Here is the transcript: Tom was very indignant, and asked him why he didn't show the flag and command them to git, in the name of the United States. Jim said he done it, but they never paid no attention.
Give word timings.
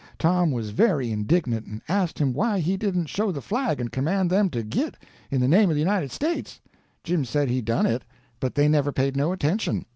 Tom 0.17 0.49
was 0.49 0.71
very 0.71 1.11
indignant, 1.11 1.67
and 1.67 1.79
asked 1.87 2.17
him 2.17 2.33
why 2.33 2.57
he 2.57 2.75
didn't 2.75 3.05
show 3.05 3.31
the 3.31 3.39
flag 3.39 3.79
and 3.79 3.91
command 3.91 4.31
them 4.31 4.49
to 4.49 4.63
git, 4.63 4.97
in 5.29 5.39
the 5.41 5.47
name 5.47 5.69
of 5.69 5.75
the 5.75 5.79
United 5.81 6.11
States. 6.11 6.59
Jim 7.03 7.23
said 7.23 7.51
he 7.51 7.61
done 7.61 7.85
it, 7.85 8.01
but 8.39 8.55
they 8.55 8.67
never 8.67 8.91
paid 8.91 9.15
no 9.15 9.31
attention. 9.31 9.85